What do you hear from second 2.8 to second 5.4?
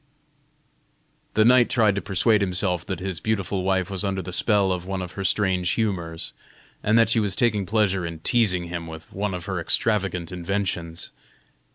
that his beautiful wife was under the spell of one of her